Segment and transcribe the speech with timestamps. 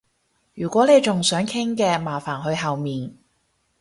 [0.55, 3.15] 如果你仲想傾嘅，麻煩去後面